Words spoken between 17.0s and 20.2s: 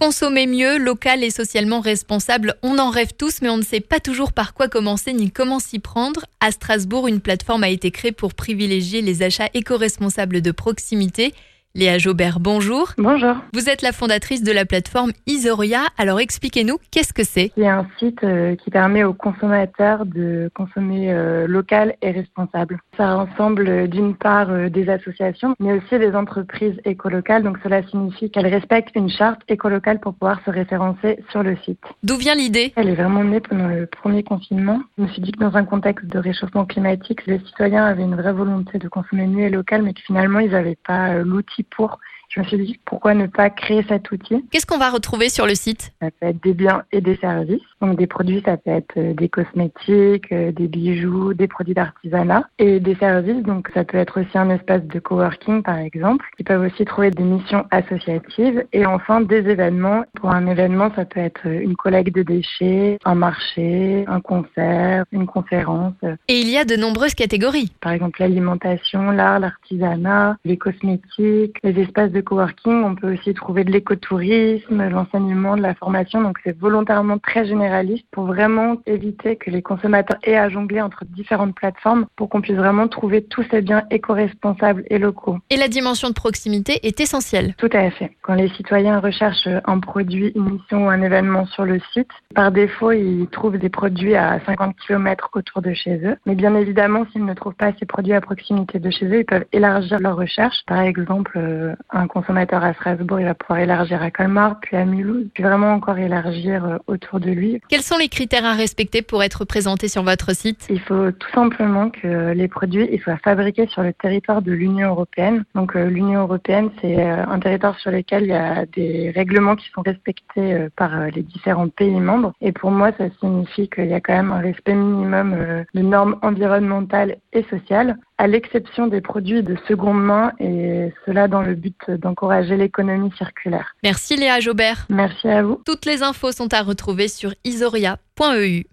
que c'est? C'est un site euh, qui permet aux consommateurs